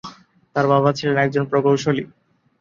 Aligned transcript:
তার 0.55 0.65
বাবা 0.67 0.89
ছিলেন 0.97 1.17
একজন 1.17 1.43
প্রকৌশলী। 1.51 2.03